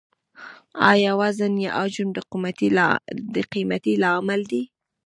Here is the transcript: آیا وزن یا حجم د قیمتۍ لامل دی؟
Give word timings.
آیا 0.91 1.11
وزن 1.21 1.53
یا 1.65 1.71
حجم 1.81 2.07
د 3.33 3.37
قیمتۍ 3.51 3.93
لامل 4.03 4.41
دی؟ 4.51 4.63